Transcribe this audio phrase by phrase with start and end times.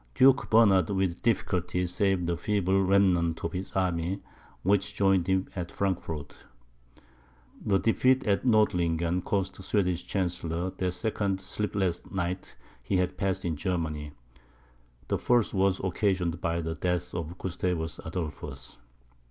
[0.15, 4.23] Duke Bernard with difficulty saved a feeble remnant of his army,
[4.63, 6.33] which joined him at Frankfort.
[7.63, 13.45] The defeat at Nordlingen, cost the Swedish Chancellor the second sleepless night he had passed
[13.45, 14.13] in Germany.
[15.07, 18.79] [The first was occasioned by the death of Gustavus Adolphus.